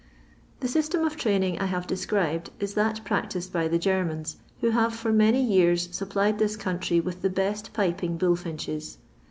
[0.61, 4.95] The system of training I have described is that practised by the Germans, who have
[4.95, 8.97] for many years supplied this country wKh the best piping bullfinches.